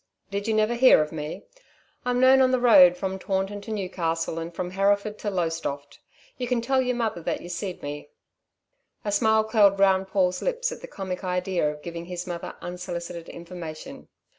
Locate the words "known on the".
2.19-2.59